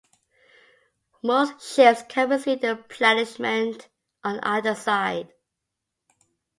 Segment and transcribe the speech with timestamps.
[1.21, 3.87] Most ships can receive replenishment
[4.23, 5.31] on either side.